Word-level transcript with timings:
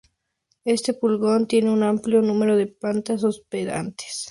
Este 0.65 0.95
pulgón 0.95 1.45
tiene 1.47 1.69
un 1.69 1.83
amplio 1.83 2.23
número 2.23 2.57
de 2.57 2.65
plantas 2.65 3.23
hospedantes. 3.23 4.17